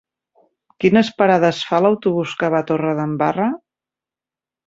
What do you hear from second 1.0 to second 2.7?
parades fa l'autobús que va a